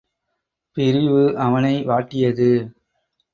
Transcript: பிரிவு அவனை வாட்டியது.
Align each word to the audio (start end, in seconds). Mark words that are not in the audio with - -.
பிரிவு 0.77 1.37
அவனை 1.37 1.73
வாட்டியது. 1.85 2.49